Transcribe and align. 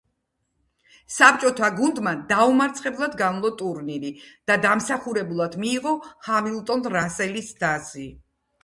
საბჭოთა 1.15 1.69
გუნდმა 1.81 2.13
დაუმარცხებლად 2.31 3.19
განვლო 3.21 3.53
ტურნირი 3.61 4.11
და 4.51 4.59
დამსახურებულად 4.65 5.61
მიიღო 5.67 5.97
ჰამილტონ-რასელის 6.31 7.55
თასი. 7.65 8.11